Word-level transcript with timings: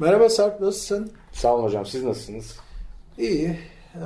Merhaba 0.00 0.28
Sarp 0.28 0.60
nasılsın? 0.60 1.12
Sağ 1.32 1.54
olun 1.54 1.62
hocam. 1.64 1.86
Siz 1.86 2.04
nasılsınız? 2.04 2.56
İyi. 3.18 3.58
Ee, 3.94 4.00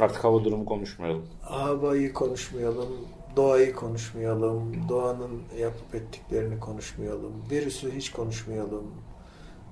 Artık 0.00 0.24
hava 0.24 0.44
durumu 0.44 0.64
konuşmayalım. 0.64 1.26
havayı 1.42 2.12
konuşmayalım, 2.12 2.88
doğayı 3.36 3.74
konuşmayalım, 3.74 4.88
doğanın 4.88 5.42
yapıp 5.58 5.94
ettiklerini 5.94 6.60
konuşmayalım, 6.60 7.32
virüsü 7.50 7.94
hiç 7.96 8.12
konuşmayalım. 8.12 8.84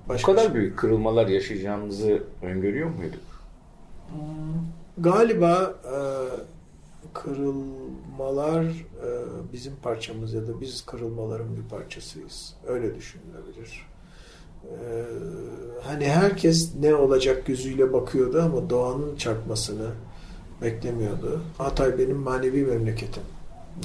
Bu 0.05 0.09
Başka 0.09 0.31
kadar 0.31 0.43
şey- 0.45 0.53
büyük 0.53 0.79
kırılmalar 0.79 1.27
yaşayacağımızı 1.27 2.23
öngörüyor 2.41 2.89
muyduk? 2.89 3.45
Galiba 4.97 5.73
e, 5.85 5.97
kırılmalar 7.13 8.63
e, 8.65 9.07
bizim 9.53 9.73
parçamız 9.83 10.33
ya 10.33 10.47
da 10.47 10.61
biz 10.61 10.85
kırılmaların 10.85 11.55
bir 11.57 11.69
parçasıyız. 11.69 12.53
Öyle 12.67 12.95
düşünülebilir. 12.95 13.87
E, 14.65 15.05
hani 15.83 16.05
herkes 16.05 16.75
ne 16.79 16.95
olacak 16.95 17.45
gözüyle 17.45 17.93
bakıyordu 17.93 18.41
ama 18.41 18.69
doğanın 18.69 19.15
çarpmasını 19.15 19.87
beklemiyordu. 20.61 21.41
Hatay 21.57 21.97
benim 21.99 22.17
manevi 22.17 22.65
memleketim. 22.65 23.23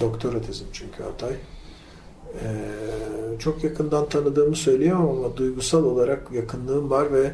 Doktora 0.00 0.42
tezim 0.42 0.66
çünkü 0.72 1.02
Hatay. 1.02 1.32
E, 2.34 2.48
çok 3.38 3.64
yakından 3.64 4.08
tanıdığımı 4.08 4.56
söyleyemem 4.56 5.08
ama 5.08 5.36
duygusal 5.36 5.84
olarak 5.84 6.32
yakınlığım 6.32 6.90
var 6.90 7.12
ve 7.12 7.32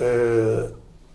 e, 0.00 0.08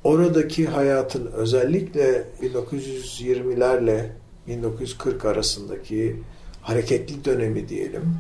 oradaki 0.04 0.68
hayatın 0.68 1.26
özellikle 1.26 2.28
1920'lerle 2.42 4.06
1940 4.48 5.26
arasındaki 5.26 6.24
hareketli 6.62 7.26
dönemi 7.26 7.70
diyelim 7.70 8.18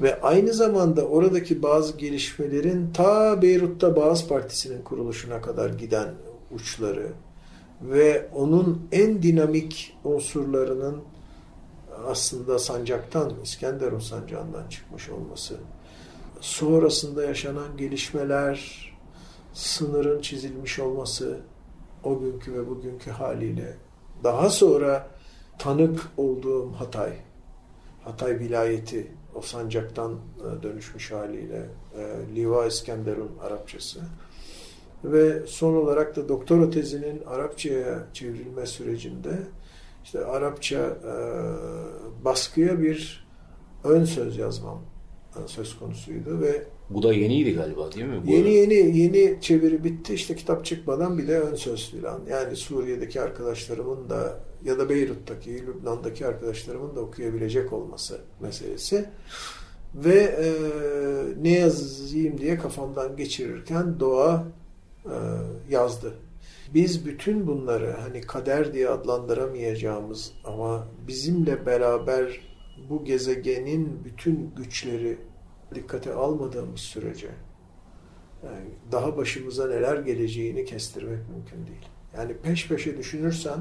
ve 0.00 0.20
aynı 0.20 0.52
zamanda 0.52 1.06
oradaki 1.06 1.62
bazı 1.62 1.96
gelişmelerin 1.96 2.92
ta 2.92 3.42
Beyrut'ta 3.42 3.96
Bağız 3.96 4.28
Partisi'nin 4.28 4.82
kuruluşuna 4.82 5.40
kadar 5.40 5.70
giden 5.70 6.08
uçları 6.50 7.12
ve 7.82 8.28
onun 8.34 8.88
en 8.92 9.22
dinamik 9.22 9.96
unsurlarının 10.04 11.02
aslında 12.06 12.58
sancaktan, 12.58 13.32
İskenderun 13.44 13.98
sancağından 13.98 14.68
çıkmış 14.68 15.10
olması, 15.10 15.56
sonrasında 16.40 17.24
yaşanan 17.24 17.76
gelişmeler, 17.76 18.90
sınırın 19.52 20.20
çizilmiş 20.20 20.78
olması 20.78 21.40
o 22.04 22.20
günkü 22.20 22.54
ve 22.54 22.68
bugünkü 22.68 23.10
haliyle 23.10 23.76
daha 24.24 24.50
sonra 24.50 25.08
tanık 25.58 26.08
olduğum 26.16 26.72
Hatay, 26.72 27.12
Hatay 28.04 28.38
vilayeti 28.38 29.19
o 29.34 29.42
sancaktan 29.42 30.12
e, 30.12 30.62
dönüşmüş 30.62 31.12
haliyle 31.12 31.66
e, 31.96 32.34
Liva 32.36 32.66
İskenderun 32.66 33.30
Arapçası 33.42 34.00
ve 35.04 35.46
son 35.46 35.74
olarak 35.74 36.16
da 36.16 36.28
doktora 36.28 36.70
tezinin 36.70 37.22
Arapçaya 37.26 38.06
çevrilme 38.12 38.66
sürecinde 38.66 39.38
işte 40.04 40.24
Arapça 40.24 40.78
e, 40.78 41.14
baskıya 42.24 42.80
bir 42.80 43.26
ön 43.84 44.04
söz 44.04 44.38
yazmam 44.38 44.82
söz 45.46 45.78
konusuydu 45.78 46.40
ve 46.40 46.62
Bu 46.90 47.02
da 47.02 47.12
yeniydi 47.12 47.54
galiba 47.54 47.92
değil 47.92 48.06
mi? 48.06 48.26
Bu 48.26 48.30
Yeni 48.30 48.50
yeni 48.50 48.98
yeni 48.98 49.40
çeviri 49.40 49.84
bitti 49.84 50.14
işte 50.14 50.36
kitap 50.36 50.64
çıkmadan 50.64 51.18
bir 51.18 51.28
de 51.28 51.40
ön 51.40 51.54
söz 51.54 51.90
filan. 51.90 52.20
Yani 52.30 52.56
Suriye'deki 52.56 53.20
arkadaşlarımın 53.20 54.10
da 54.10 54.40
ya 54.64 54.78
da 54.78 54.88
Beyrut'taki, 54.88 55.66
Lübnan'daki 55.66 56.26
arkadaşlarımın 56.26 56.96
da 56.96 57.00
okuyabilecek 57.00 57.72
olması 57.72 58.20
meselesi. 58.40 59.08
Ve 59.94 60.18
e, 60.18 60.52
ne 61.42 61.52
yazayım 61.58 62.38
diye 62.38 62.58
kafamdan 62.58 63.16
geçirirken 63.16 64.00
doğa 64.00 64.46
e, 65.04 65.14
yazdı. 65.70 66.14
Biz 66.74 67.06
bütün 67.06 67.46
bunları 67.46 67.96
hani 68.00 68.20
kader 68.20 68.74
diye 68.74 68.88
adlandıramayacağımız 68.88 70.32
ama 70.44 70.88
bizimle 71.08 71.66
beraber 71.66 72.40
bu 72.88 73.04
gezegenin 73.04 74.04
bütün 74.04 74.50
güçleri 74.56 75.18
dikkate 75.74 76.14
almadığımız 76.14 76.80
sürece 76.80 77.28
yani 78.44 78.68
daha 78.92 79.16
başımıza 79.16 79.68
neler 79.68 79.96
geleceğini 79.96 80.64
kestirmek 80.64 81.18
mümkün 81.28 81.66
değil. 81.66 81.88
Yani 82.16 82.36
peş 82.36 82.68
peşe 82.68 82.98
düşünürsen 82.98 83.58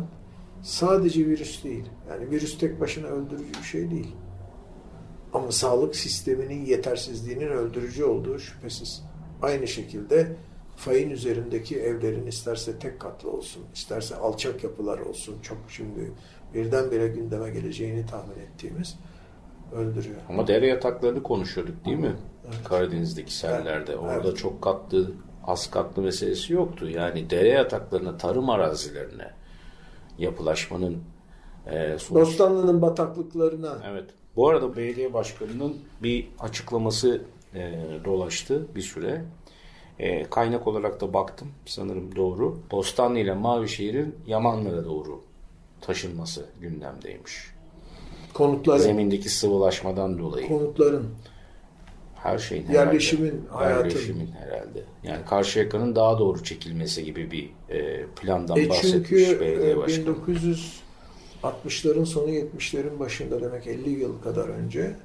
sadece 0.62 1.26
virüs 1.26 1.64
değil. 1.64 1.86
Yani 2.10 2.32
virüs 2.32 2.58
tek 2.58 2.82
başına 2.82 3.08
öldürücü 3.08 3.54
bir 3.60 3.68
şey 3.68 3.92
değil. 3.92 4.16
Ama 5.34 5.52
sağlık 5.52 5.96
sisteminin 5.96 6.66
yetersizliğinin 6.66 7.48
öldürücü 7.48 8.04
olduğu 8.04 8.40
şüphesiz. 8.40 9.04
Aynı 9.42 9.68
şekilde 9.68 10.36
fayın 10.76 11.10
üzerindeki 11.10 11.80
evlerin 11.80 12.28
isterse 12.28 12.80
tek 12.80 13.00
katlı 13.00 13.32
olsun, 13.32 13.64
isterse 13.74 14.16
alçak 14.16 14.64
yapılar 14.64 15.00
olsun, 15.00 15.42
çok 15.42 15.58
şimdi 15.68 16.12
birdenbire 16.54 17.08
gündeme 17.08 17.50
geleceğini 17.50 18.06
tahmin 18.06 18.40
ettiğimiz 18.40 19.00
öldürüyor. 19.76 20.16
Ama 20.30 20.48
dere 20.48 20.68
yataklarını 20.68 21.24
konuşuyorduk 21.24 21.86
değil 21.86 21.98
mi? 21.98 22.16
Evet. 22.46 22.64
Karadeniz'deki 22.64 23.34
sellerde. 23.34 23.92
Evet. 23.92 24.02
Orada 24.04 24.28
Evet. 24.28 24.38
çok 24.38 24.62
katlı, 24.62 25.12
az 25.44 25.72
katlı 25.72 26.02
meselesi 26.02 26.54
yoktu. 26.54 26.90
Yani 26.90 27.30
dere 27.30 27.50
yataklarına, 27.50 28.18
tarım 28.18 28.50
arazilerine 28.50 29.39
yapılaşmanın 30.20 30.98
e, 31.72 31.98
sonuç- 32.00 32.22
Bostanlı'nın 32.22 32.82
bataklıklarına 32.82 33.78
Evet. 33.92 34.06
Bu 34.36 34.50
arada 34.50 34.76
belediye 34.76 35.14
başkanının 35.14 35.78
bir 36.04 36.28
açıklaması 36.40 37.22
e, 37.56 37.82
dolaştı 38.06 38.68
bir 38.76 38.82
süre. 38.82 39.26
E, 40.00 40.24
kaynak 40.24 40.68
olarak 40.68 41.02
da 41.02 41.14
baktım. 41.14 41.48
Sanırım 41.66 42.16
doğru. 42.16 42.60
Bostanlı 42.72 43.20
ile 43.20 43.34
Mavişehir'in 43.34 44.16
Yamanlı'ya 44.28 44.86
doğru 44.86 45.22
taşınması 45.82 46.46
gündemdeymiş. 46.62 47.52
konutların, 48.34 48.78
Zemindeki 48.80 49.30
sıvılaşmadan 49.30 50.20
dolayı. 50.20 50.48
konutların 50.48 51.08
Her 52.24 52.38
şeyin 52.38 52.68
herhalde. 52.68 52.78
Yerleşimin, 52.88 53.46
hayatın. 53.50 53.90
Yerleşimin 53.90 54.32
herhalde. 54.32 54.84
Yani 55.04 55.26
Karşıyaka'nın 55.26 55.96
daha 55.96 56.20
doğru 56.20 56.44
çekilmesi 56.44 57.04
gibi 57.04 57.32
bir 57.32 57.50
e, 57.70 58.06
plandan 58.06 58.58
E 58.58 58.70
bahsetmiş 58.70 59.26
çünkü 59.26 59.40
belediye 59.40 59.72
e, 59.72 59.78
başkanı. 59.78 60.16
1960'ların 61.44 62.06
sonu 62.06 62.30
70'lerin 62.30 63.00
başında 63.00 63.42
demek 63.42 63.68
50 63.68 63.90
yıl 63.90 64.22
kadar 64.22 64.48
önce 64.48 64.96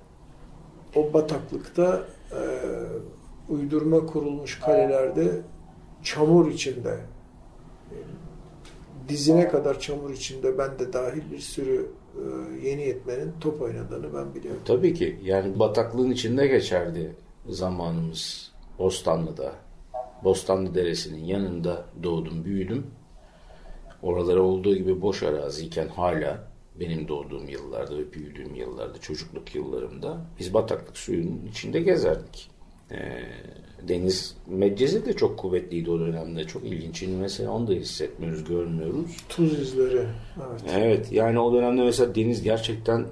o 0.94 1.12
bataklıkta 1.12 2.04
e, 2.32 2.42
uydurma 3.48 4.06
kurulmuş 4.06 4.60
kalelerde 4.60 5.40
çamur 6.02 6.50
içinde 6.50 6.98
e, 7.90 7.96
dizine 9.08 9.48
kadar 9.48 9.80
çamur 9.80 10.10
içinde 10.10 10.58
ben 10.58 10.78
de 10.78 10.92
dahil 10.92 11.22
bir 11.32 11.38
sürü 11.38 11.86
yeni 12.62 12.82
yetmenin 12.82 13.32
top 13.40 13.62
oynadığını 13.62 14.14
ben 14.14 14.34
biliyorum. 14.34 14.60
Tabii 14.64 14.94
ki. 14.94 15.18
Yani 15.24 15.58
bataklığın 15.58 16.10
içinde 16.10 16.46
geçerdi 16.46 17.16
zamanımız 17.46 18.52
Bostanlı'da. 18.78 19.52
Bostanlı 20.24 20.74
Deresi'nin 20.74 21.24
yanında 21.24 21.84
doğdum, 22.02 22.44
büyüdüm. 22.44 22.86
Oralara 24.02 24.40
olduğu 24.40 24.76
gibi 24.76 25.02
boş 25.02 25.22
araziyken 25.22 25.88
hala 25.88 26.48
benim 26.80 27.08
doğduğum 27.08 27.48
yıllarda 27.48 27.98
ve 27.98 28.12
büyüdüğüm 28.12 28.54
yıllarda, 28.54 28.98
çocukluk 28.98 29.54
yıllarımda 29.54 30.20
biz 30.38 30.54
bataklık 30.54 30.96
suyunun 30.96 31.46
içinde 31.50 31.80
gezerdik. 31.80 32.50
Ee, 32.90 33.22
deniz 33.88 34.36
meccesi 34.46 35.06
de 35.06 35.12
çok 35.12 35.38
kuvvetliydi 35.38 35.90
o 35.90 36.00
dönemde. 36.00 36.44
Çok 36.44 36.64
ilginç. 36.64 36.98
Şimdi 36.98 37.16
mesela 37.16 37.50
onu 37.50 37.68
da 37.68 37.72
hissetmiyoruz, 37.72 38.44
görmüyoruz. 38.44 39.16
Tuz 39.28 39.60
izleri. 39.60 40.06
Evet. 40.50 40.62
Evet 40.78 41.12
yani 41.12 41.38
o 41.38 41.52
dönemde 41.52 41.82
mesela 41.82 42.14
deniz 42.14 42.42
gerçekten 42.42 43.06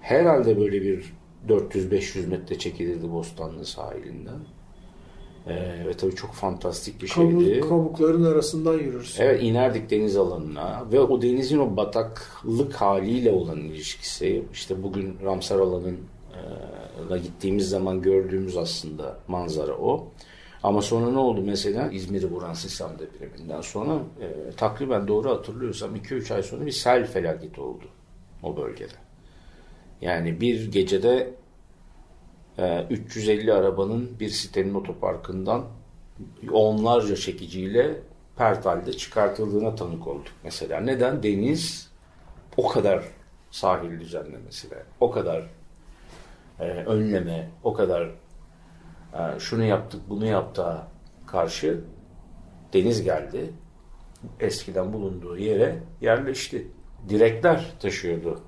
herhalde 0.00 0.60
böyle 0.60 0.82
bir 0.82 1.12
400-500 1.48 2.26
metre 2.26 2.58
çekilirdi 2.58 3.12
Bostanlı 3.12 3.66
sahilinden. 3.66 4.38
Ee, 5.46 5.84
ve 5.86 5.92
tabii 5.92 6.14
çok 6.14 6.32
fantastik 6.32 7.02
bir 7.02 7.08
Kabuk, 7.08 7.42
şeydi. 7.42 7.60
kabukların 7.60 8.24
arasından 8.24 8.74
yürürsün. 8.78 9.22
Evet 9.22 9.42
inerdik 9.42 9.90
deniz 9.90 10.16
alanına 10.16 10.84
ve 10.92 11.00
o 11.00 11.22
denizin 11.22 11.58
o 11.58 11.76
bataklık 11.76 12.74
haliyle 12.74 13.32
olan 13.32 13.58
ilişkisi 13.58 14.42
işte 14.52 14.82
bugün 14.82 15.16
Ramsar 15.24 15.58
alanın 15.58 15.98
e, 17.10 17.18
gittiğimiz 17.18 17.68
zaman 17.68 18.02
gördüğümüz 18.02 18.56
aslında 18.56 19.16
manzara 19.28 19.72
o. 19.72 20.08
Ama 20.62 20.82
sonra 20.82 21.10
ne 21.10 21.18
oldu 21.18 21.42
mesela 21.44 21.90
İzmir'i 21.90 22.30
vuran 22.30 22.52
Sisam 22.52 22.98
depreminden 22.98 23.60
sonra 23.60 23.98
e, 24.20 24.50
takriben 24.56 25.08
doğru 25.08 25.30
hatırlıyorsam 25.30 25.96
2-3 25.96 26.34
ay 26.34 26.42
sonra 26.42 26.66
bir 26.66 26.72
sel 26.72 27.06
felaketi 27.06 27.60
oldu 27.60 27.84
o 28.42 28.56
bölgede. 28.56 28.92
Yani 30.00 30.40
bir 30.40 30.72
gecede 30.72 31.34
e, 32.58 32.86
350 32.90 33.52
arabanın 33.52 34.10
bir 34.20 34.28
sitenin 34.28 34.74
otoparkından 34.74 35.64
onlarca 36.52 37.16
çekiciyle 37.16 38.00
pert 38.36 38.66
halde 38.66 38.92
çıkartıldığına 38.92 39.74
tanık 39.74 40.06
olduk 40.06 40.32
mesela. 40.44 40.80
Neden? 40.80 41.22
Deniz 41.22 41.90
o 42.56 42.68
kadar 42.68 43.04
sahil 43.50 44.00
düzenlemesiyle, 44.00 44.82
o 45.00 45.10
kadar 45.10 45.59
e, 46.60 46.64
önleme, 46.64 47.50
o 47.64 47.72
kadar 47.72 48.02
e, 49.14 49.38
şunu 49.38 49.64
yaptık, 49.64 50.00
bunu 50.08 50.26
yaptı 50.26 50.64
karşı 51.26 51.80
deniz 52.72 53.02
geldi. 53.02 53.50
Eskiden 54.40 54.92
bulunduğu 54.92 55.36
yere 55.38 55.78
yerleşti. 56.00 56.66
Direkler 57.08 57.72
taşıyordu 57.80 58.40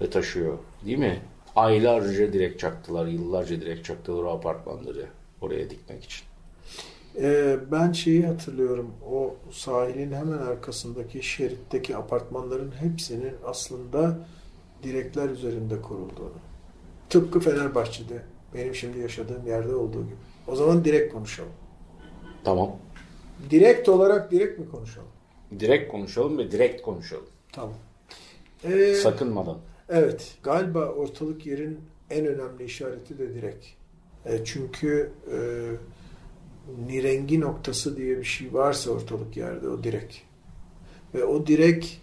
ve 0.00 0.10
taşıyor 0.10 0.58
değil 0.86 0.98
mi? 0.98 1.22
Aylarca 1.56 2.32
direk 2.32 2.58
çaktılar, 2.58 3.06
yıllarca 3.06 3.60
direk 3.60 3.84
çaktılar 3.84 4.22
o 4.22 4.30
apartmanları 4.30 5.06
oraya 5.40 5.70
dikmek 5.70 6.04
için. 6.04 6.24
Ee, 7.20 7.56
ben 7.72 7.92
şeyi 7.92 8.26
hatırlıyorum. 8.26 8.94
O 9.10 9.36
sahilin 9.50 10.12
hemen 10.12 10.38
arkasındaki 10.38 11.22
şeritteki 11.22 11.96
apartmanların 11.96 12.72
hepsinin 12.72 13.34
aslında 13.44 14.18
direkler 14.82 15.28
üzerinde 15.28 15.82
kurulduğunu. 15.82 16.38
Tıpkı 17.10 17.40
Fenerbahçe'de 17.40 18.22
benim 18.54 18.74
şimdi 18.74 18.98
yaşadığım 18.98 19.46
yerde 19.46 19.74
olduğu 19.74 20.04
gibi. 20.04 20.16
O 20.46 20.56
zaman 20.56 20.84
direkt 20.84 21.12
konuşalım. 21.12 21.52
Tamam. 22.44 22.76
Direkt 23.50 23.88
olarak 23.88 24.30
direkt 24.30 24.58
mi 24.58 24.68
konuşalım? 24.70 25.08
Direkt 25.60 25.92
konuşalım 25.92 26.38
ve 26.38 26.50
direkt 26.50 26.82
konuşalım. 26.82 27.26
Tamam. 27.52 27.74
Ee, 28.64 28.94
Sakınmadan. 28.94 29.58
Evet, 29.88 30.36
galiba 30.42 30.86
ortalık 30.86 31.46
yerin 31.46 31.80
en 32.10 32.26
önemli 32.26 32.64
işareti 32.64 33.18
de 33.18 33.34
direk. 33.34 33.76
E, 34.24 34.44
çünkü 34.44 35.10
e, 35.32 35.38
nirengi 36.86 37.40
noktası 37.40 37.96
diye 37.96 38.18
bir 38.18 38.24
şey 38.24 38.54
varsa 38.54 38.90
ortalık 38.90 39.36
yerde 39.36 39.68
o 39.68 39.84
direk. 39.84 40.24
Ve 41.14 41.24
o 41.24 41.46
direk 41.46 42.00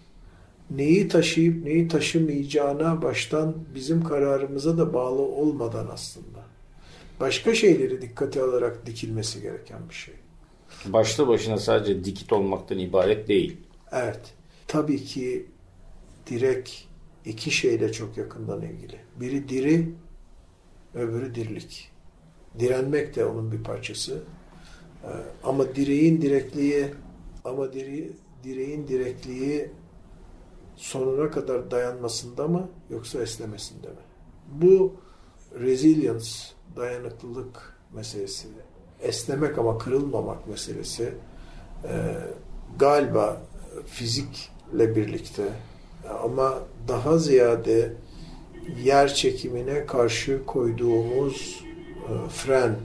neyi 0.70 1.08
taşıyıp 1.08 1.64
neyi 1.64 1.88
taşımayacağına 1.88 3.02
baştan 3.02 3.54
bizim 3.74 4.04
kararımıza 4.04 4.78
da 4.78 4.94
bağlı 4.94 5.22
olmadan 5.22 5.88
aslında. 5.92 6.38
Başka 7.20 7.54
şeyleri 7.54 8.02
dikkate 8.02 8.42
alarak 8.42 8.86
dikilmesi 8.86 9.42
gereken 9.42 9.88
bir 9.88 9.94
şey. 9.94 10.14
Başlı 10.86 11.28
başına 11.28 11.58
sadece 11.58 12.04
dikit 12.04 12.32
olmaktan 12.32 12.78
ibaret 12.78 13.28
değil. 13.28 13.56
Evet. 13.92 14.20
Tabii 14.68 15.04
ki 15.04 15.46
direk 16.26 16.88
iki 17.24 17.50
şeyle 17.50 17.92
çok 17.92 18.16
yakından 18.16 18.62
ilgili. 18.62 18.96
Biri 19.20 19.48
diri, 19.48 19.88
öbürü 20.94 21.34
dirlik. 21.34 21.90
Direnmek 22.58 23.16
de 23.16 23.24
onun 23.24 23.52
bir 23.52 23.62
parçası. 23.62 24.22
Ee, 25.04 25.08
Ama 25.44 25.74
direğin 25.74 26.22
direkliği 26.22 26.86
ama 27.44 27.72
diri, 27.72 28.12
direğin 28.44 28.88
direkliği 28.88 29.70
sonuna 30.76 31.30
kadar 31.30 31.70
dayanmasında 31.70 32.48
mı 32.48 32.68
yoksa 32.90 33.22
esnemesinde 33.22 33.88
mi? 33.88 33.94
Bu 34.52 34.94
resilience, 35.60 36.30
dayanıklılık 36.76 37.76
meselesi, 37.92 38.48
esnemek 39.00 39.58
ama 39.58 39.78
kırılmamak 39.78 40.48
meselesi 40.48 41.14
e, 41.84 42.14
galiba 42.78 43.42
fizikle 43.86 44.96
birlikte 44.96 45.42
ama 46.22 46.58
daha 46.88 47.18
ziyade 47.18 47.92
yer 48.84 49.14
çekimine 49.14 49.86
karşı 49.86 50.46
koyduğumuz 50.46 51.64
e, 52.08 52.28
fren 52.28 52.76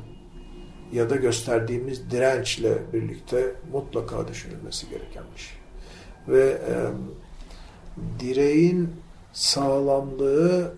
ya 0.94 1.10
da 1.10 1.16
gösterdiğimiz 1.16 2.12
dirençle 2.12 2.78
birlikte 2.94 3.56
mutlaka 3.72 4.28
düşünülmesi 4.28 4.90
gereken 4.90 5.24
bir 5.36 5.42
şey. 5.42 5.58
Ve 6.28 6.50
e, 6.50 6.74
direğin 8.20 8.90
sağlamlığı 9.34 10.74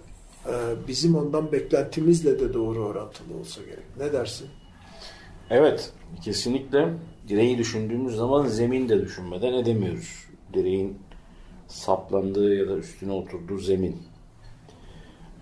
e, 0.46 0.54
bizim 0.88 1.16
ondan 1.16 1.52
beklentimizle 1.52 2.40
de 2.40 2.54
doğru 2.54 2.86
orantılı 2.86 3.38
olsa 3.38 3.62
gerek. 3.62 3.98
Ne 4.00 4.14
dersin? 4.14 4.48
Evet, 5.50 5.92
kesinlikle 6.24 6.94
direği 7.28 7.58
düşündüğümüz 7.58 8.16
zaman 8.16 8.48
zemin 8.48 8.90
de 8.90 9.02
düşünmeden 9.02 9.54
edemiyoruz. 9.54 10.28
Direğin 10.54 10.98
saplandığı 11.68 12.56
ya 12.56 12.68
da 12.68 12.78
üstüne 12.78 13.12
oturduğu 13.12 13.58
zemin. 13.58 13.98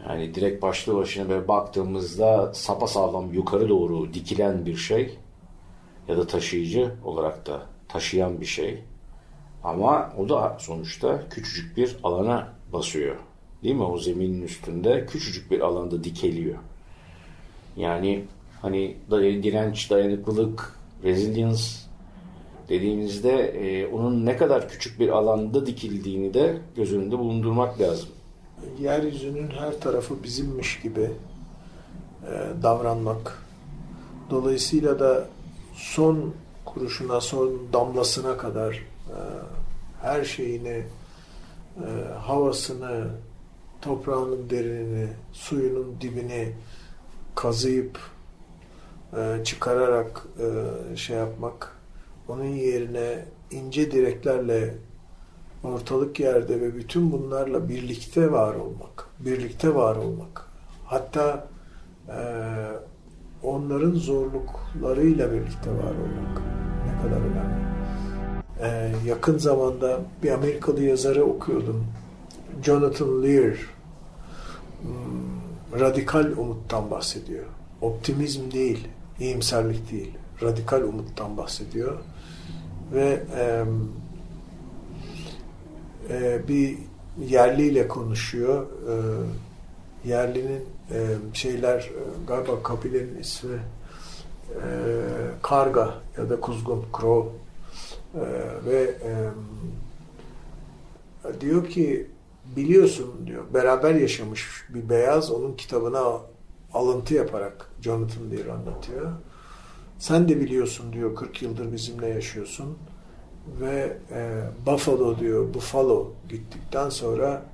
Yani 0.08 0.36
direkt 0.36 0.62
başlı 0.62 0.96
başına 0.96 1.30
böyle 1.30 1.48
baktığımızda 1.48 2.54
sapasağlam 2.54 3.34
yukarı 3.34 3.70
doğru 3.70 4.14
dikilen 4.14 4.66
bir 4.66 4.76
şey 4.76 5.18
ya 6.08 6.18
da 6.18 6.28
taşıyıcı 6.28 6.92
olarak 7.06 7.46
da 7.46 7.62
taşıyan 7.88 8.42
bir 8.42 8.46
şey. 8.46 8.84
Ama 9.64 10.14
o 10.18 10.30
da 10.30 10.58
sonuçta 10.60 11.30
küçücük 11.30 11.78
bir 11.78 11.98
alana 12.04 12.48
basıyor. 12.74 13.16
Değil 13.64 13.76
mi? 13.76 13.84
O 13.84 13.98
zeminin 13.98 14.42
üstünde 14.42 15.06
küçücük 15.06 15.52
bir 15.52 15.60
alanda 15.60 16.04
dikeliyor. 16.04 16.56
Yani 17.78 18.26
hani 18.62 18.98
direnç, 19.44 19.90
dayanıklılık, 19.90 20.76
resilience 21.04 21.64
dediğimizde 22.70 23.32
e, 23.32 23.88
onun 23.88 24.26
ne 24.26 24.38
kadar 24.38 24.70
küçük 24.70 25.00
bir 25.00 25.10
alanda 25.10 25.66
dikildiğini 25.66 26.34
de 26.34 26.58
göz 26.76 26.94
önünde 26.94 27.20
bulundurmak 27.20 27.82
lazım. 27.82 28.10
Yeryüzünün 28.80 29.50
her 29.50 29.80
tarafı 29.80 30.24
bizimmiş 30.24 30.80
gibi 30.80 31.12
e, 32.28 32.64
davranmak. 32.64 33.44
Dolayısıyla 34.30 35.00
da 35.00 35.28
son 35.74 36.34
kuruşuna, 36.66 37.22
son 37.22 37.52
damlasına 37.74 38.38
kadar 38.38 38.84
her 40.02 40.24
şeyini, 40.24 40.84
e, 41.78 42.14
havasını, 42.20 43.08
toprağının 43.82 44.50
derinini, 44.50 45.08
suyunun 45.34 45.96
dibini 46.02 46.52
kazıyıp 47.36 48.00
e, 49.18 49.44
çıkararak 49.44 50.26
e, 50.40 50.96
şey 50.96 51.18
yapmak, 51.18 51.78
onun 52.28 52.44
yerine 52.44 53.26
ince 53.52 53.92
direklerle 53.92 54.74
ortalık 55.64 56.20
yerde 56.20 56.62
ve 56.62 56.76
bütün 56.76 57.12
bunlarla 57.12 57.70
birlikte 57.70 58.32
var 58.32 58.56
olmak, 58.56 59.08
birlikte 59.20 59.76
var 59.76 59.96
olmak. 59.96 60.46
Hatta 60.86 61.48
e, 62.08 62.22
onların 63.44 63.92
zorluklarıyla 63.92 65.32
birlikte 65.32 65.72
var 65.72 65.92
olmak 65.92 66.42
ne 66.86 67.02
kadar 67.04 67.22
önemli. 67.22 67.61
E, 68.62 68.92
yakın 69.06 69.38
zamanda 69.38 70.00
bir 70.24 70.32
Amerikalı 70.32 70.84
yazarı 70.84 71.24
okuyordum. 71.24 71.86
Jonathan 72.64 73.24
Lear 73.24 73.56
hmm, 74.82 75.80
radikal 75.80 76.32
umuttan 76.38 76.92
bahsediyor. 76.92 77.46
Optimizm 77.82 78.52
değil, 78.52 78.88
iyimserlik 79.20 79.92
değil. 79.92 80.12
Radikal 80.42 80.82
umuttan 80.82 81.38
bahsediyor. 81.38 81.98
Ve 82.94 83.24
e, 83.36 83.64
e, 86.10 86.48
bir 86.48 86.78
yerliyle 87.20 87.88
konuşuyor. 87.88 88.66
E, 88.66 88.96
yerlinin 90.10 90.66
e, 90.92 91.06
şeyler 91.34 91.80
e, 91.80 92.26
galiba 92.28 92.64
kabilenin 92.64 93.20
ismi 93.20 93.60
e, 94.50 94.62
Karga 95.42 95.94
ya 96.18 96.30
da 96.30 96.40
Kuzgun 96.40 96.86
Crow 96.98 97.32
e, 98.16 98.22
ve 98.66 98.82
e, 98.84 99.12
diyor 101.42 101.70
ki 101.70 102.08
biliyorsun 102.56 103.28
diyor 103.28 103.44
beraber 103.54 103.96
yaşamış 103.96 104.66
bir 104.70 104.90
beyaz 104.90 105.32
onun 105.32 105.56
kitabına 105.56 106.04
alıntı 106.74 107.14
yaparak 107.14 107.70
Jonathan 107.82 108.32
Lear 108.32 108.46
anlatıyor. 108.46 109.12
Sen 110.00 110.30
de 110.30 110.40
biliyorsun 110.40 110.94
diyor 110.94 111.16
40 111.16 111.42
yıldır 111.42 111.74
bizimle 111.74 112.08
yaşıyorsun 112.08 112.78
ve 113.60 113.98
e, 114.12 114.42
Buffalo 114.66 115.20
diyor 115.20 115.54
Buffalo 115.54 116.12
gittikten 116.30 116.90
sonra 116.90 117.46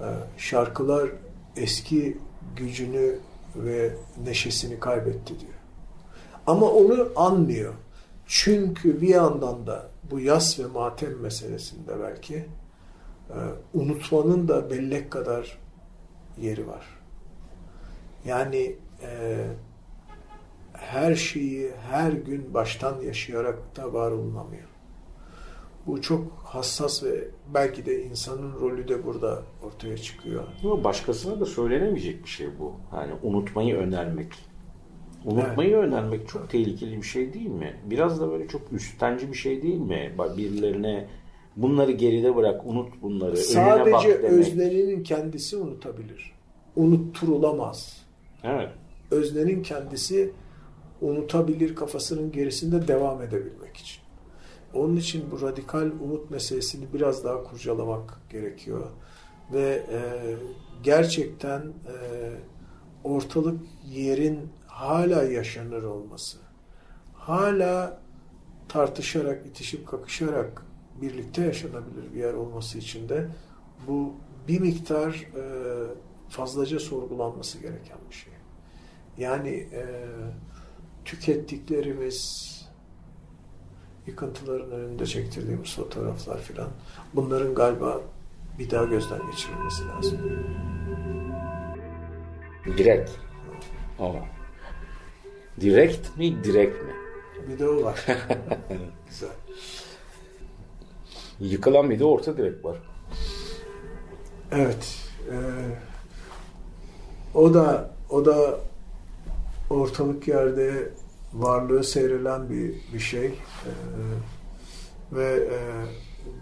e, 0.00 0.06
şarkılar 0.38 1.10
eski 1.56 2.18
gücünü 2.56 3.18
ve 3.56 3.94
neşesini 4.24 4.80
kaybetti 4.80 5.40
diyor. 5.40 5.52
Ama 6.46 6.66
onu 6.66 7.08
anlıyor. 7.16 7.74
Çünkü 8.26 9.00
bir 9.00 9.08
yandan 9.08 9.66
da 9.66 9.90
bu 10.10 10.20
yas 10.20 10.58
ve 10.58 10.66
matem 10.66 11.20
meselesinde 11.20 12.00
belki 12.00 12.34
e, 13.30 13.38
unutmanın 13.74 14.48
da 14.48 14.70
bellek 14.70 15.10
kadar 15.10 15.58
yeri 16.40 16.68
var. 16.68 16.86
Yani 18.24 18.76
e, 19.02 19.46
her 20.72 21.14
şeyi 21.14 21.72
her 21.90 22.12
gün 22.12 22.54
baştan 22.54 23.00
yaşayarak 23.00 23.76
da 23.76 23.92
var 23.92 24.10
olunamıyor. 24.10 24.68
Bu 25.86 26.02
çok 26.02 26.32
hassas 26.44 27.04
ve 27.04 27.28
belki 27.54 27.86
de 27.86 28.04
insanın 28.04 28.60
rolü 28.60 28.88
de 28.88 29.06
burada 29.06 29.42
ortaya 29.62 29.98
çıkıyor. 29.98 30.44
Ama 30.64 30.84
başkasına 30.84 31.40
da 31.40 31.46
söylenemeyecek 31.46 32.24
bir 32.24 32.28
şey 32.28 32.58
bu. 32.58 32.74
Hani 32.90 33.12
unutmayı 33.22 33.76
önermek. 33.76 34.51
Unutmayı 35.24 35.76
önermek 35.76 36.28
çok 36.28 36.50
tehlikeli 36.50 36.96
bir 36.96 37.06
şey 37.06 37.32
değil 37.32 37.50
mi? 37.50 37.76
Biraz 37.90 38.20
da 38.20 38.30
böyle 38.30 38.48
çok 38.48 38.72
üstenci 38.72 39.28
bir 39.28 39.36
şey 39.36 39.62
değil 39.62 39.78
mi? 39.80 40.12
Birilerine 40.36 41.08
bunları 41.56 41.92
geride 41.92 42.36
bırak, 42.36 42.66
unut 42.66 43.02
bunları, 43.02 43.30
önüne 43.30 43.92
bak 43.92 44.02
Sadece 44.02 44.22
demek. 44.22 44.32
öznenin 44.32 45.02
kendisi 45.02 45.56
unutabilir. 45.56 46.32
Unutturulamaz. 46.76 48.06
Evet. 48.44 48.68
Öznenin 49.10 49.62
kendisi 49.62 50.32
unutabilir 51.00 51.74
kafasının 51.74 52.32
gerisinde 52.32 52.88
devam 52.88 53.22
edebilmek 53.22 53.76
için. 53.76 54.02
Onun 54.74 54.96
için 54.96 55.24
bu 55.30 55.42
radikal 55.42 55.90
umut 56.04 56.30
meselesini 56.30 56.84
biraz 56.94 57.24
daha 57.24 57.42
kurcalamak 57.42 58.20
gerekiyor. 58.30 58.86
Ve 59.52 59.82
e, 59.92 60.00
gerçekten 60.82 61.60
e, 61.60 61.94
ortalık 63.04 63.60
yerin 63.90 64.38
hala 64.82 65.22
yaşanır 65.22 65.82
olması, 65.82 66.38
hala 67.14 68.00
tartışarak, 68.68 69.46
itişip 69.46 69.88
kakışarak 69.88 70.62
birlikte 71.02 71.42
yaşanabilir 71.42 72.14
bir 72.14 72.18
yer 72.18 72.34
olması 72.34 72.78
için 72.78 73.08
de 73.08 73.28
bu 73.88 74.14
bir 74.48 74.60
miktar 74.60 75.10
e, 75.10 75.42
fazlaca 76.28 76.78
sorgulanması 76.78 77.58
gereken 77.58 77.98
bir 78.10 78.14
şey. 78.14 78.32
Yani 79.18 79.48
e, 79.72 79.84
tükettiklerimiz, 81.04 82.52
yıkıntıların 84.06 84.70
önünde 84.70 85.06
çektirdiğimiz 85.06 85.76
fotoğraflar 85.76 86.40
filan 86.40 86.68
bunların 87.14 87.54
galiba 87.54 88.00
bir 88.58 88.70
daha 88.70 88.84
gözden 88.84 89.30
geçirilmesi 89.30 89.82
lazım. 89.88 90.18
Direkt. 92.78 93.10
Ama. 93.98 94.41
Direkt 95.60 96.18
mi, 96.18 96.44
direkt 96.44 96.82
mi? 96.82 96.92
Bir 97.48 97.58
de 97.58 97.68
o 97.68 97.82
var. 97.82 98.06
Güzel. 99.08 99.28
Yıkılan 101.40 101.90
bir 101.90 101.98
de 101.98 102.04
orta 102.04 102.36
direk 102.36 102.64
var. 102.64 102.76
Evet. 104.52 104.98
e, 105.30 105.36
o 107.34 107.54
da 107.54 107.90
o 108.10 108.24
da 108.24 108.60
ortalık 109.70 110.28
yerde 110.28 110.92
varlığı 111.34 111.84
seyrelen 111.84 112.50
bir 112.50 112.74
bir 112.94 112.98
şey. 112.98 113.26
E, 113.26 113.72
ve 115.12 115.24
e, 115.26 115.58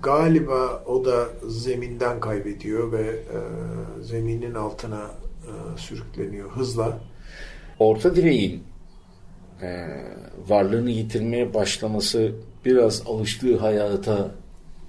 galiba 0.02 0.85
o 0.87 1.05
da 1.05 1.29
zeminden 1.49 2.21
kaybediyor 2.21 2.93
ve 2.93 3.07
e, 3.07 3.38
zeminin 4.02 4.55
altına 4.55 5.11
e, 5.43 5.79
sürükleniyor 5.79 6.50
hızla. 6.50 6.99
Orta 7.79 8.17
direğin 8.17 8.70
e, 9.62 9.87
varlığını 10.49 10.90
yitirmeye 10.90 11.55
başlaması 11.55 12.33
biraz 12.64 13.02
alıştığı 13.07 13.57
hayata 13.59 14.31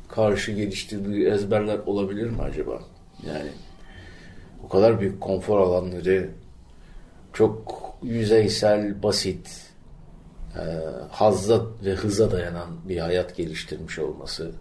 karşı 0.10 0.52
geliştirdiği 0.52 1.28
ezberler 1.28 1.80
olabilir 1.86 2.30
mi 2.30 2.42
acaba? 2.42 2.80
Yani 3.28 3.50
o 4.66 4.70
kadar 4.70 5.00
büyük 5.00 5.22
konfor 5.22 5.60
alanları 5.60 6.30
çok 7.34 7.82
yüzeysel, 8.04 9.04
basit, 9.04 9.72
e, 10.56 10.64
hazza 11.10 11.62
ve 11.86 11.92
hıza 11.92 12.32
dayanan 12.32 12.70
bir 12.90 12.98
hayat 12.98 13.36
geliştirmiş 13.36 14.00
olması. 14.00 14.52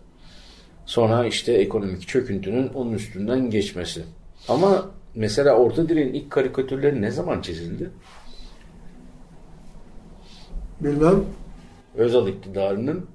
Sonra 0.87 1.27
işte 1.27 1.53
ekonomik 1.53 2.09
çöküntünün 2.09 2.69
onun 2.69 2.93
üstünden 2.93 3.51
geçmesi. 3.51 4.03
Ama 4.49 4.91
mesela 5.15 5.57
Orta 5.57 5.89
Direğin 5.89 6.15
ilk 6.15 6.31
karikatürleri 6.31 7.03
ne 7.03 7.11
zaman 7.11 7.41
çizildi? 7.41 7.91
Bilmem 10.81 11.25
Özal 11.95 12.29
iktidarının 12.29 13.07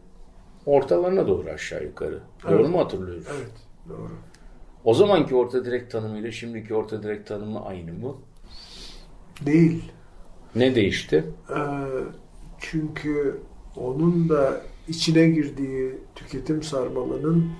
ortalarına 0.66 1.28
doğru 1.28 1.50
aşağı 1.50 1.84
yukarı. 1.84 2.20
Doğru 2.44 2.56
Evet. 2.56 2.70
mu 2.70 2.80
hatırlıyoruz? 2.80 3.26
evet 3.36 3.52
doğru. 3.90 4.12
O 4.84 4.94
zamanki 4.94 5.36
orta 5.36 5.66
direk 5.66 5.92
tanımıyla 5.92 6.32
şimdiki 6.32 6.76
orta 6.76 7.04
direk 7.04 7.28
tanımı 7.28 7.66
aynı 7.66 7.94
mı? 7.94 8.16
Değil. 9.46 9.92
Ne 10.56 10.76
değişti? 10.76 11.24
Ee, 11.50 11.56
çünkü 12.60 13.40
onun 13.76 14.30
da 14.30 14.62
içine 14.88 15.28
girdiği 15.30 15.98
tüketim 16.16 16.64
sarmalının 16.64 17.52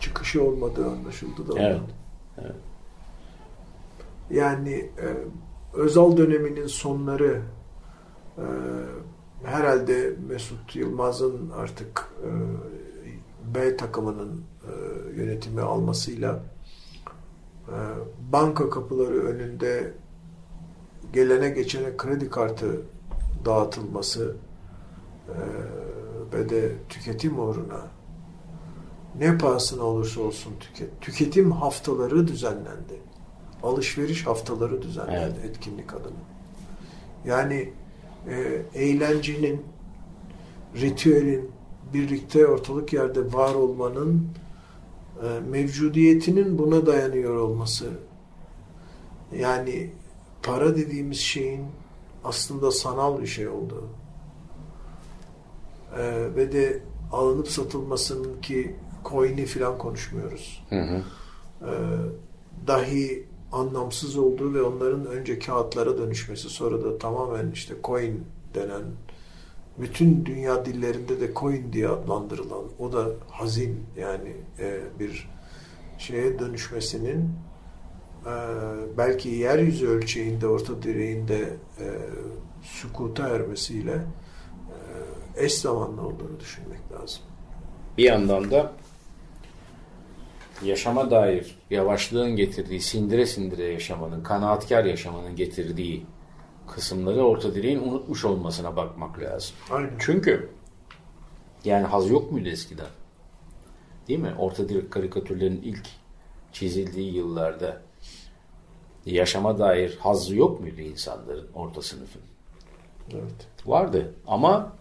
çıkışı 0.00 0.44
olmadığı 0.44 0.86
anlaşıldı 0.86 1.48
da. 1.48 1.58
Evet. 1.58 1.80
Yani 4.30 4.72
e, 4.74 5.06
Özal 5.74 6.16
döneminin 6.16 6.66
sonları 6.66 7.42
e, 8.38 8.44
herhalde 9.44 10.16
Mesut 10.28 10.76
Yılmaz'ın 10.76 11.50
artık 11.50 12.08
e, 12.22 12.30
B 13.54 13.76
takımının 13.76 14.44
e, 14.64 14.72
yönetimi 15.20 15.60
almasıyla 15.60 16.40
e, 17.68 17.76
banka 18.32 18.70
kapıları 18.70 19.26
önünde 19.26 19.92
gelene 21.12 21.48
geçene 21.48 21.96
kredi 21.96 22.30
kartı 22.30 22.82
dağıtılması 23.44 24.36
e, 25.28 25.36
ve 26.32 26.48
de 26.48 26.72
tüketim 26.88 27.40
uğruna 27.40 27.86
ne 29.18 29.38
pahasına 29.38 29.82
olursa 29.82 30.20
olsun 30.20 30.52
tüket, 30.60 31.00
tüketim 31.00 31.52
haftaları 31.52 32.28
düzenlendi. 32.28 33.00
Alışveriş 33.62 34.26
haftaları 34.26 34.82
düzenlendi 34.82 35.38
Evet. 35.42 35.50
etkinlik 35.50 35.94
adına. 35.94 36.22
Yani 37.24 37.72
e, 38.28 38.62
eğlencenin, 38.74 39.62
ritüelin 40.74 41.50
birlikte 41.94 42.46
ortalık 42.46 42.92
yerde 42.92 43.32
var 43.32 43.54
olmanın 43.54 44.28
e, 45.22 45.40
mevcudiyetinin 45.50 46.58
buna 46.58 46.86
dayanıyor 46.86 47.36
olması. 47.36 47.90
Yani 49.38 49.90
para 50.42 50.76
dediğimiz 50.76 51.18
şeyin 51.18 51.64
aslında 52.24 52.70
sanal 52.70 53.20
bir 53.20 53.26
şey 53.26 53.48
olduğu 53.48 53.88
e, 55.98 56.34
ve 56.36 56.52
de 56.52 56.82
alınıp 57.12 57.48
satılmasının 57.48 58.40
ki 58.40 58.76
coin'i 59.04 59.46
falan 59.46 59.78
konuşmuyoruz. 59.78 60.64
Hı 60.70 60.80
hı. 60.80 61.02
E, 61.62 61.72
dahi 62.66 63.26
anlamsız 63.56 64.16
olduğu 64.16 64.54
ve 64.54 64.62
onların 64.62 65.06
önce 65.06 65.38
kağıtlara 65.38 65.98
dönüşmesi 65.98 66.48
sonra 66.48 66.84
da 66.84 66.98
tamamen 66.98 67.50
işte 67.50 67.74
coin 67.84 68.24
denen 68.54 68.82
bütün 69.78 70.26
dünya 70.26 70.64
dillerinde 70.64 71.20
de 71.20 71.34
coin 71.34 71.72
diye 71.72 71.88
adlandırılan 71.88 72.64
o 72.78 72.92
da 72.92 73.06
hazin 73.30 73.86
yani 73.96 74.32
e, 74.58 74.80
bir 75.00 75.28
şeye 75.98 76.38
dönüşmesinin 76.38 77.30
e, 78.26 78.34
belki 78.98 79.28
yeryüzü 79.28 79.88
ölçeğinde 79.88 80.46
orta 80.46 80.82
direğinde 80.82 81.40
e, 81.80 81.86
sükuta 82.62 83.28
ermesiyle 83.28 84.02
e, 85.36 85.44
eş 85.44 85.54
zamanlı 85.54 86.02
olduğunu 86.02 86.40
düşünmek 86.40 86.80
lazım. 86.92 87.22
Bir 87.98 88.04
yandan 88.04 88.50
da 88.50 88.72
yaşama 90.64 91.10
dair 91.10 91.58
yavaşlığın 91.70 92.36
getirdiği, 92.36 92.80
sindire 92.80 93.26
sindire 93.26 93.64
yaşamanın, 93.64 94.22
kanaatkar 94.22 94.84
yaşamanın 94.84 95.36
getirdiği 95.36 96.06
kısımları 96.66 97.24
orta 97.24 97.54
direğin 97.54 97.80
unutmuş 97.80 98.24
olmasına 98.24 98.76
bakmak 98.76 99.20
lazım. 99.20 99.56
Aynen. 99.70 99.90
Çünkü 99.98 100.50
yani 101.64 101.86
haz 101.86 102.10
yok 102.10 102.32
muydu 102.32 102.48
eskiden? 102.48 102.86
Değil 104.08 104.20
mi? 104.20 104.34
Orta 104.38 104.68
direk 104.68 104.90
karikatürlerin 104.90 105.62
ilk 105.62 105.86
çizildiği 106.52 107.14
yıllarda 107.14 107.82
yaşama 109.06 109.58
dair 109.58 109.96
hazzı 109.96 110.36
yok 110.36 110.60
muydu 110.60 110.80
insanların, 110.80 111.48
orta 111.54 111.82
sınıfın? 111.82 112.22
Evet. 113.12 113.48
Vardı 113.66 114.14
ama 114.26 114.72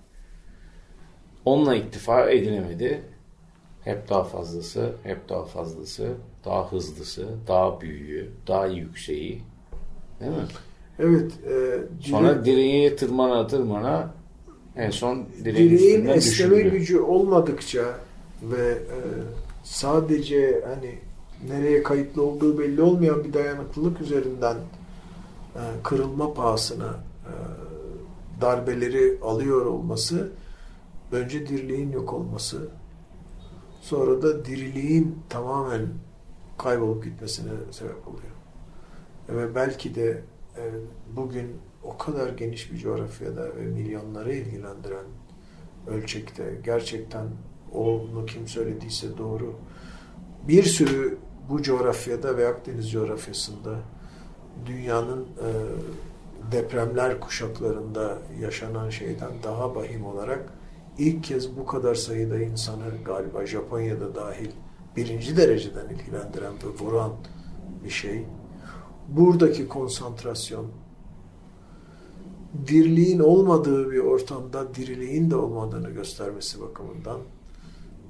onunla 1.45 1.75
iktifa 1.75 2.29
edilemedi. 2.29 3.14
Hep 3.85 4.09
daha 4.09 4.23
fazlası, 4.23 4.91
hep 5.03 5.29
daha 5.29 5.45
fazlası, 5.45 6.07
daha 6.45 6.71
hızlısı, 6.71 7.27
daha 7.47 7.81
büyüğü, 7.81 8.31
daha 8.47 8.67
yükseği. 8.67 9.41
Değil 10.19 10.31
mi? 10.31 10.45
Evet. 10.99 11.31
E, 11.49 11.79
Sonra 12.01 12.31
direk- 12.31 12.45
direğe 12.45 12.95
tırmana 12.95 13.47
tırmana 13.47 14.13
En 14.75 14.89
son 14.89 15.25
direğin, 15.45 15.69
direğin 15.69 16.05
esneme 16.05 16.61
gücü 16.61 16.99
olmadıkça 16.99 17.85
ve 18.43 18.71
e, 18.71 18.97
sadece 19.63 20.63
hani 20.67 20.99
nereye 21.49 21.83
kayıtlı 21.83 22.23
olduğu 22.23 22.59
belli 22.59 22.81
olmayan 22.81 23.23
bir 23.23 23.33
dayanıklılık 23.33 24.01
üzerinden 24.01 24.55
e, 25.55 25.61
kırılma 25.83 26.33
pahasına 26.33 26.99
e, 27.25 27.31
darbeleri 28.41 29.17
alıyor 29.21 29.65
olması 29.65 30.31
önce 31.11 31.47
diriliğin 31.47 31.91
yok 31.91 32.13
olması 32.13 32.67
sonra 33.85 34.21
da 34.21 34.45
diriliğin 34.45 35.19
tamamen 35.29 35.87
kaybolup 36.57 37.03
gitmesine 37.03 37.51
sebep 37.71 38.07
oluyor. 38.07 38.33
Ve 39.29 39.55
belki 39.55 39.95
de 39.95 40.21
e, 40.57 40.63
bugün 41.15 41.57
o 41.83 41.97
kadar 41.97 42.29
geniş 42.29 42.71
bir 42.71 42.77
coğrafyada 42.77 43.55
ve 43.55 43.61
milyonları 43.61 44.33
ilgilendiren 44.33 45.05
ölçekte 45.87 46.59
gerçekten 46.63 47.27
onu 47.73 48.25
kim 48.25 48.47
söylediyse 48.47 49.17
doğru 49.17 49.55
bir 50.47 50.63
sürü 50.63 51.17
bu 51.49 51.61
coğrafyada 51.61 52.37
ve 52.37 52.47
Akdeniz 52.47 52.91
coğrafyasında 52.91 53.75
dünyanın 54.65 55.23
e, 55.23 55.49
depremler 56.51 57.19
kuşaklarında 57.19 58.17
yaşanan 58.39 58.89
şeyden 58.89 59.31
daha 59.43 59.75
vahim 59.75 60.05
olarak 60.05 60.53
ilk 60.97 61.23
kez 61.23 61.57
bu 61.57 61.65
kadar 61.65 61.95
sayıda 61.95 62.39
insanı 62.39 62.83
galiba 63.05 63.45
Japonya'da 63.45 64.15
dahil 64.15 64.51
birinci 64.95 65.37
dereceden 65.37 65.89
ilgilendiren 65.89 66.53
ve 66.53 66.85
vuran 66.85 67.13
bir 67.83 67.89
şey. 67.89 68.25
Buradaki 69.07 69.67
konsantrasyon 69.67 70.65
dirliğin 72.67 73.19
olmadığı 73.19 73.91
bir 73.91 73.99
ortamda 73.99 74.75
diriliğin 74.75 75.31
de 75.31 75.35
olmadığını 75.35 75.89
göstermesi 75.89 76.61
bakımından 76.61 77.19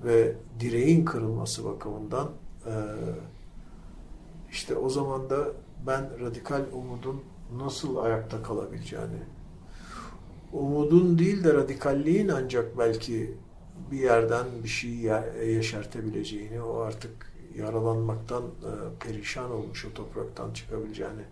ve 0.06 0.36
direğin 0.60 1.06
kırılması 1.06 1.66
bakımından 1.66 2.30
eee, 2.66 2.74
işte 4.52 4.76
o 4.76 4.90
zaman 4.90 5.30
da 5.30 5.48
ben 5.88 6.20
radikal 6.20 6.62
umudun 6.74 7.22
nasıl 7.58 7.98
ayakta 7.98 8.44
kalabileceğini 8.44 9.20
umudun 10.60 11.20
değil 11.20 11.44
de 11.44 11.54
radikalliğin 11.54 12.28
ancak 12.28 12.78
belki 12.78 13.32
bir 13.92 14.00
yerden 14.00 14.46
bir 14.64 14.70
şey 14.70 14.92
yeşertebileceğini 15.48 16.62
o 16.62 16.80
artık 16.80 17.34
yaralanmaktan 17.58 18.44
e, 18.44 18.72
perişan 19.00 19.52
olmuş 19.52 19.86
o 19.86 19.94
topraktan 19.94 20.54
çıkabileceğini 20.54 21.24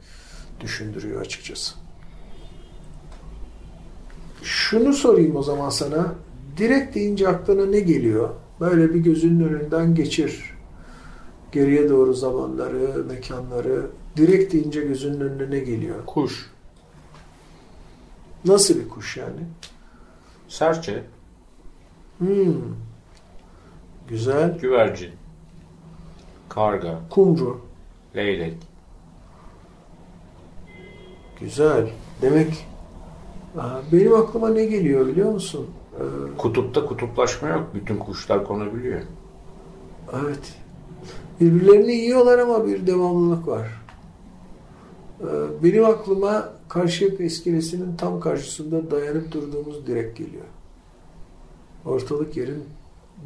düşündürüyor 0.59 1.21
açıkçası. 1.21 1.75
Şunu 4.43 4.93
sorayım 4.93 5.35
o 5.35 5.43
zaman 5.43 5.69
sana. 5.69 6.15
Direkt 6.57 6.95
deyince 6.95 7.27
aklına 7.27 7.65
ne 7.65 7.79
geliyor? 7.79 8.29
Böyle 8.59 8.93
bir 8.93 8.99
gözünün 8.99 9.49
önünden 9.49 9.95
geçir. 9.95 10.53
Geriye 11.51 11.89
doğru 11.89 12.13
zamanları, 12.13 13.03
mekanları. 13.07 13.87
Direkt 14.17 14.53
deyince 14.53 14.81
gözünün 14.81 15.19
önüne 15.19 15.51
ne 15.51 15.59
geliyor? 15.59 16.05
Kuş, 16.05 16.52
Nasıl 18.45 18.79
bir 18.79 18.89
kuş 18.89 19.17
yani? 19.17 19.39
serçe, 20.47 21.03
Hmm. 22.17 22.53
Güzel. 24.07 24.59
güvercin, 24.59 25.11
karga, 26.49 26.99
Kumru. 27.09 27.61
leylek. 28.15 28.57
Güzel. 31.39 31.89
Demek 32.21 32.67
Aa, 33.57 33.79
benim 33.91 34.13
aklıma 34.13 34.49
ne 34.49 34.65
geliyor 34.65 35.07
biliyor 35.07 35.31
musun? 35.31 35.67
Ee, 35.99 36.37
Kutupta 36.37 36.85
kutuplaşma 36.85 37.47
yok. 37.49 37.67
Bütün 37.73 37.97
kuşlar 37.97 38.43
konabiliyor. 38.45 39.01
evet. 40.13 40.53
Birbirlerini 41.41 41.91
yiyorlar 41.91 42.39
ama 42.39 42.67
bir 42.67 42.87
devamlılık 42.87 43.47
var. 43.47 43.67
Ee, 45.21 45.25
benim 45.63 45.85
aklıma 45.85 46.49
Karşıyaka 46.73 47.23
iskelesinin 47.23 47.95
tam 47.95 48.19
karşısında 48.19 48.91
dayanıp 48.91 49.31
durduğumuz 49.31 49.87
direk 49.87 50.15
geliyor. 50.15 50.45
Ortalık 51.85 52.37
yerin 52.37 52.63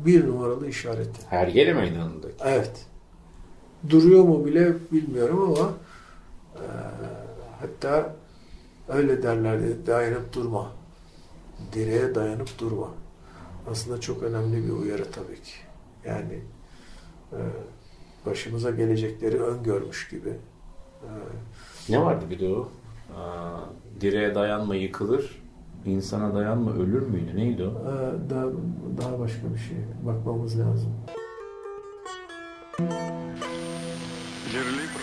bir 0.06 0.28
numaralı 0.28 0.68
işareti. 0.70 1.22
Hergele 1.30 1.74
meydanındaki. 1.74 2.36
Evet. 2.44 2.86
Duruyor 3.90 4.24
mu 4.24 4.46
bile 4.46 4.74
bilmiyorum 4.92 5.42
ama 5.42 5.74
e, 6.56 6.66
hatta 7.62 8.16
öyle 8.88 9.24
derlerdi 9.24 9.88
dayanıp 9.88 10.34
durma. 10.34 10.72
Direğe 11.74 12.16
dayanıp 12.16 12.60
durma. 12.60 12.90
Aslında 13.72 14.02
çok 14.02 14.24
önemli 14.24 14.68
bir 14.68 14.72
uyarı 14.72 15.12
tabii 15.12 15.42
ki. 15.42 15.54
Yani 16.06 16.40
e, 17.34 17.40
başımıza 18.26 18.72
gelecekleri 18.72 19.42
öngörmüş 19.44 20.10
gibi. 20.10 20.30
E, 21.04 21.10
Ne 21.90 22.02
vardı 22.02 22.26
bir 22.30 22.40
de 22.40 22.48
o? 22.50 22.70
Direğe 24.02 24.36
dayanma 24.36 24.76
yıkılır, 24.76 25.41
insana 25.86 26.36
dayanma 26.36 26.72
ölür 26.74 27.08
müydü? 27.08 27.36
Neydi 27.36 27.63
o? 27.63 27.67
e, 27.67 28.30
daha, 28.30 28.46
daha 29.02 29.20
başka 29.20 29.54
bir 29.54 29.60
şey 29.60 29.78
bakmamız 30.06 30.60
lazım. 30.60 30.93
Dirlik 34.54 34.97